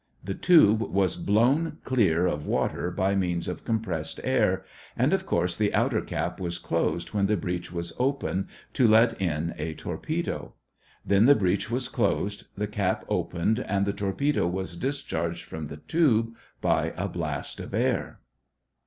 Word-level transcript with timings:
The 0.23 0.33
tube 0.33 0.81
was 0.81 1.15
blown 1.15 1.77
clear 1.83 2.25
of 2.25 2.47
water 2.47 2.89
by 2.89 3.13
means 3.13 3.47
of 3.47 3.63
compressed 3.63 4.19
air, 4.23 4.65
and 4.97 5.13
of 5.13 5.27
course 5.27 5.55
the 5.55 5.71
outer 5.75 6.01
cap 6.01 6.39
was 6.39 6.57
closed 6.57 7.09
when 7.13 7.27
the 7.27 7.37
breech 7.37 7.71
was 7.71 7.93
open 7.99 8.47
to 8.73 8.87
let 8.87 9.21
in 9.21 9.53
a 9.59 9.75
torpedo. 9.75 10.55
Then 11.05 11.27
the 11.27 11.35
breech 11.35 11.69
was 11.69 11.87
closed, 11.87 12.47
the 12.57 12.65
cap 12.65 13.05
opened, 13.09 13.59
and 13.59 13.85
the 13.85 13.93
torpedo 13.93 14.47
was 14.47 14.75
discharged 14.75 15.43
from 15.45 15.67
the 15.67 15.77
tube 15.77 16.33
by 16.61 16.93
a 16.97 17.07
blast 17.07 17.59
of 17.59 17.71
air. 17.75 18.21